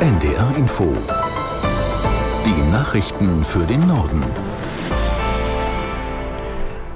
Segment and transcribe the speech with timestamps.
[0.00, 0.96] NDR Info.
[2.46, 4.24] Die Nachrichten für den Norden.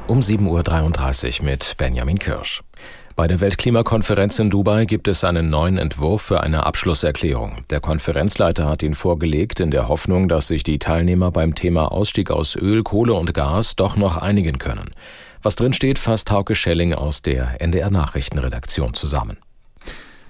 [0.06, 2.62] Um 7.33 Uhr mit Benjamin Kirsch.
[3.14, 7.58] Bei der Weltklimakonferenz in Dubai gibt es einen neuen Entwurf für eine Abschlusserklärung.
[7.68, 12.30] Der Konferenzleiter hat ihn vorgelegt in der Hoffnung, dass sich die Teilnehmer beim Thema Ausstieg
[12.30, 14.94] aus Öl, Kohle und Gas doch noch einigen können.
[15.42, 19.36] Was drinsteht, fasst Hauke Schelling aus der NDR Nachrichtenredaktion zusammen.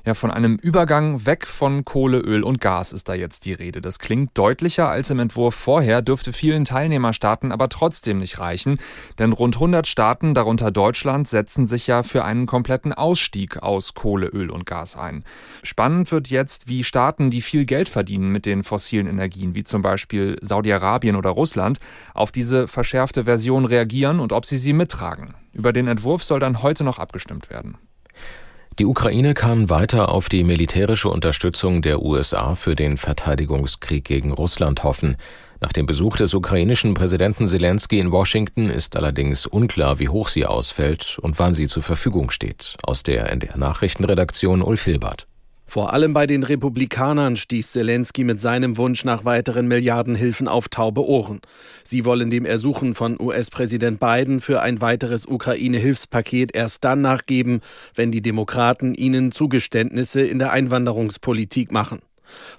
[0.06, 3.80] Ja, von einem Übergang weg von Kohle, Öl und Gas ist da jetzt die Rede.
[3.80, 8.78] Das klingt deutlicher als im Entwurf vorher, dürfte vielen Teilnehmerstaaten aber trotzdem nicht reichen.
[9.18, 14.26] Denn rund 100 Staaten, darunter Deutschland, setzen sich ja für einen kompletten Ausstieg aus Kohle,
[14.26, 15.24] Öl und Gas ein.
[15.62, 19.80] Spannend wird jetzt, wie Staaten, die viel Geld verdienen mit den fossilen Energien, wie zum
[19.80, 21.78] Beispiel Saudi-Arabien oder Russland,
[22.12, 25.32] auf diese verschärfte Version reagieren und ob sie sie mittragen.
[25.54, 27.78] Über den Entwurf soll dann heute noch abgestimmt werden.
[28.80, 34.82] Die Ukraine kann weiter auf die militärische Unterstützung der USA für den Verteidigungskrieg gegen Russland
[34.82, 35.16] hoffen.
[35.60, 40.44] Nach dem Besuch des ukrainischen Präsidenten Zelensky in Washington ist allerdings unklar, wie hoch sie
[40.44, 42.76] ausfällt und wann sie zur Verfügung steht.
[42.82, 45.28] Aus der NDR Nachrichtenredaktion Ulf Hilbert.
[45.66, 51.04] Vor allem bei den Republikanern stieß Zelensky mit seinem Wunsch nach weiteren Milliardenhilfen auf taube
[51.04, 51.40] Ohren.
[51.82, 57.60] Sie wollen dem Ersuchen von US-Präsident Biden für ein weiteres Ukraine-Hilfspaket erst dann nachgeben,
[57.94, 62.00] wenn die Demokraten ihnen Zugeständnisse in der Einwanderungspolitik machen.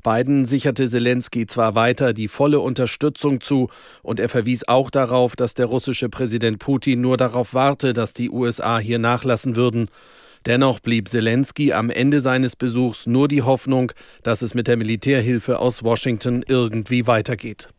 [0.04, 3.70] Biden sicherte Zelensky zwar weiter die volle Unterstützung zu,
[4.04, 8.30] und er verwies auch darauf, dass der russische Präsident Putin nur darauf warte, dass die
[8.30, 9.90] USA hier nachlassen würden.
[10.46, 15.60] Dennoch blieb Zelensky am Ende seines Besuchs nur die Hoffnung, dass es mit der Militärhilfe
[15.60, 17.70] aus Washington irgendwie weitergeht.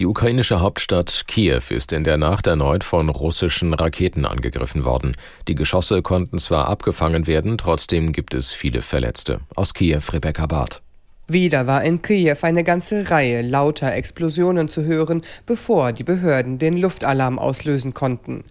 [0.00, 5.16] Die ukrainische Hauptstadt Kiew ist in der Nacht erneut von russischen Raketen angegriffen worden.
[5.46, 9.40] Die Geschosse konnten zwar abgefangen werden, trotzdem gibt es viele Verletzte.
[9.54, 10.83] Aus Kiew Rebecca Barth.
[11.26, 16.76] Wieder war in Kiew eine ganze Reihe lauter Explosionen zu hören, bevor die Behörden den
[16.76, 18.44] Luftalarm auslösen konnten.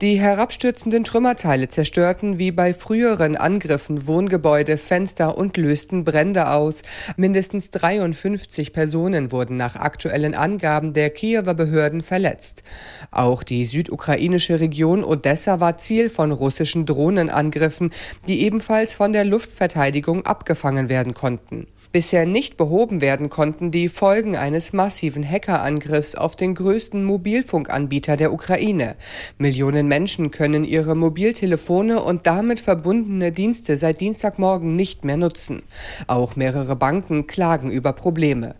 [0.00, 6.82] Die herabstürzenden Trümmerteile zerstörten wie bei früheren Angriffen Wohngebäude, Fenster und lösten Brände aus.
[7.16, 12.64] Mindestens 53 Personen wurden nach aktuellen Angaben der Kiewer Behörden verletzt.
[13.12, 17.92] Auch die südukrainische Region Odessa war Ziel von russischen Drohnenangriffen,
[18.26, 21.68] die ebenfalls von der Luftverteidigung abgefangen werden konnten.
[21.90, 28.32] Bisher nicht behoben werden konnten die Folgen eines massiven Hackerangriffs auf den größten Mobilfunkanbieter der
[28.32, 28.94] Ukraine.
[29.38, 35.62] Millionen Menschen können ihre Mobiltelefone und damit verbundene Dienste seit Dienstagmorgen nicht mehr nutzen.
[36.06, 38.54] Auch mehrere Banken klagen über Probleme.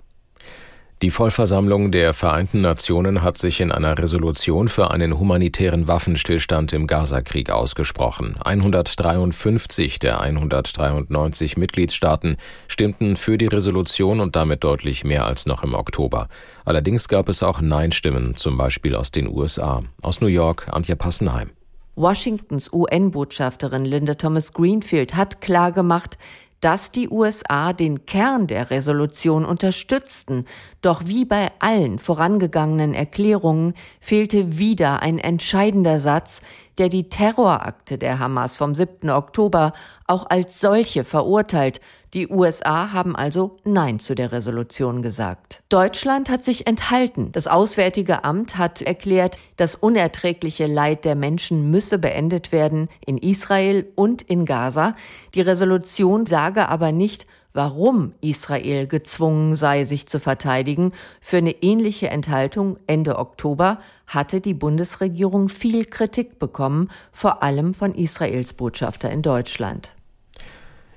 [1.00, 6.88] Die Vollversammlung der Vereinten Nationen hat sich in einer Resolution für einen humanitären Waffenstillstand im
[6.88, 8.34] Gazakrieg ausgesprochen.
[8.44, 15.74] 153 der 193 Mitgliedstaaten stimmten für die Resolution und damit deutlich mehr als noch im
[15.74, 16.26] Oktober.
[16.64, 19.82] Allerdings gab es auch Nein-Stimmen, zum Beispiel aus den USA.
[20.02, 21.50] Aus New York, Antje Passenheim.
[21.94, 26.18] Washingtons UN-Botschafterin Linda Thomas Greenfield hat klargemacht,
[26.60, 30.44] dass die USA den Kern der Resolution unterstützten,
[30.80, 36.40] doch wie bei allen vorangegangenen Erklärungen fehlte wieder ein entscheidender Satz,
[36.78, 39.10] der die Terrorakte der Hamas vom 7.
[39.10, 39.72] Oktober
[40.06, 41.80] auch als solche verurteilt.
[42.14, 45.62] Die USA haben also Nein zu der Resolution gesagt.
[45.68, 47.32] Deutschland hat sich enthalten.
[47.32, 53.86] Das Auswärtige Amt hat erklärt, das unerträgliche Leid der Menschen müsse beendet werden in Israel
[53.96, 54.94] und in Gaza.
[55.34, 57.26] Die Resolution sage aber nicht,
[57.58, 60.92] warum Israel gezwungen sei, sich zu verteidigen.
[61.20, 67.96] Für eine ähnliche Enthaltung Ende Oktober hatte die Bundesregierung viel Kritik bekommen, vor allem von
[67.96, 69.97] Israels Botschafter in Deutschland.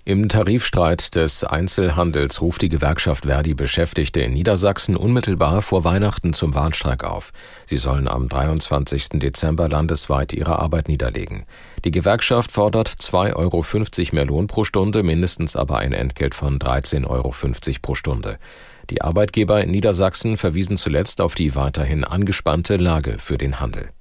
[0.03, 6.56] Im Tarifstreit des Einzelhandels ruft die Gewerkschaft Verdi Beschäftigte in Niedersachsen unmittelbar vor Weihnachten zum
[6.56, 7.31] Warnstreik auf.
[7.67, 9.19] Sie sollen am 23.
[9.19, 11.45] Dezember landesweit ihre Arbeit niederlegen.
[11.85, 13.63] Die Gewerkschaft fordert 2,50 Euro
[14.16, 17.31] mehr Lohn pro Stunde, mindestens aber ein Entgelt von 13,50 Euro
[17.84, 18.40] pro Stunde.
[18.90, 23.91] Die Arbeitgeber in Niedersachsen verwiesen zuletzt auf die weiterhin angespannte Lage für den Handel.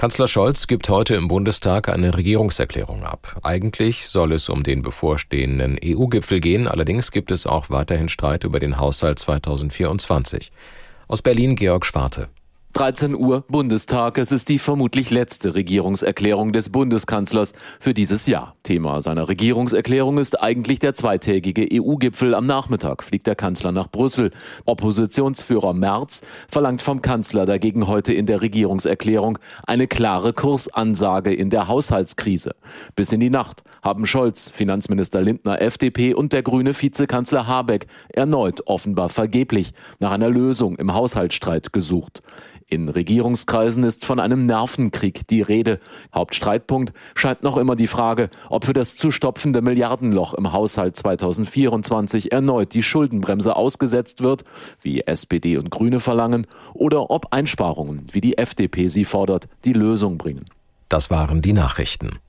[0.00, 3.36] Kanzler Scholz gibt heute im Bundestag eine Regierungserklärung ab.
[3.42, 8.60] Eigentlich soll es um den bevorstehenden EU-Gipfel gehen, allerdings gibt es auch weiterhin Streit über
[8.60, 10.52] den Haushalt 2024.
[11.06, 12.30] Aus Berlin Georg Schwarte.
[12.80, 14.16] 13 Uhr Bundestag.
[14.16, 18.56] Es ist die vermutlich letzte Regierungserklärung des Bundeskanzlers für dieses Jahr.
[18.62, 22.34] Thema seiner Regierungserklärung ist eigentlich der zweitägige EU-Gipfel.
[22.34, 24.30] Am Nachmittag fliegt der Kanzler nach Brüssel.
[24.64, 31.68] Oppositionsführer Merz verlangt vom Kanzler dagegen heute in der Regierungserklärung eine klare Kursansage in der
[31.68, 32.54] Haushaltskrise.
[32.96, 38.62] Bis in die Nacht haben Scholz, Finanzminister Lindner, FDP und der grüne Vizekanzler Habeck erneut
[38.66, 42.22] offenbar vergeblich nach einer Lösung im Haushaltsstreit gesucht.
[42.70, 45.80] In Regierungskreisen ist von einem Nervenkrieg die Rede.
[46.14, 52.30] Hauptstreitpunkt scheint noch immer die Frage, ob für das zu stopfende Milliardenloch im Haushalt 2024
[52.30, 54.44] erneut die Schuldenbremse ausgesetzt wird,
[54.82, 60.16] wie SPD und Grüne verlangen, oder ob Einsparungen, wie die FDP sie fordert, die Lösung
[60.16, 60.44] bringen.
[60.88, 62.20] Das waren die Nachrichten.